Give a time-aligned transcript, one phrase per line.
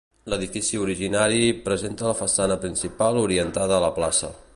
[0.33, 4.35] L'edifici originari presenta la façana principal orientada a la plaça.